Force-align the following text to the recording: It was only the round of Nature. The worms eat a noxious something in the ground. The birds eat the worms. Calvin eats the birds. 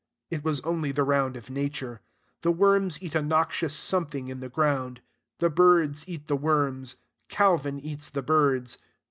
It 0.31 0.43
was 0.43 0.61
only 0.61 0.91
the 0.91 1.03
round 1.03 1.37
of 1.37 1.51
Nature. 1.51 2.01
The 2.41 2.51
worms 2.51 2.99
eat 3.03 3.13
a 3.13 3.21
noxious 3.21 3.75
something 3.75 4.29
in 4.29 4.39
the 4.39 4.49
ground. 4.49 5.01
The 5.37 5.51
birds 5.51 6.05
eat 6.07 6.25
the 6.25 6.35
worms. 6.35 6.95
Calvin 7.29 7.79
eats 7.79 8.09
the 8.09 8.23
birds. 8.23 8.79